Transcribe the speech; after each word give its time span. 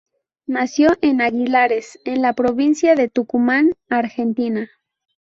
Nació 0.47 0.89
en 1.03 1.21
Aguilares, 1.21 1.99
en 2.05 2.23
la 2.23 2.33
provincia 2.33 2.95
de 2.95 3.07
Tucumán, 3.07 3.75
Argentina. 3.87 4.67